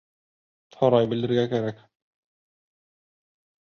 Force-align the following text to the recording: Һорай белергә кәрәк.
Һорай 0.79 1.11
белергә 1.13 1.45
кәрәк. 1.53 1.87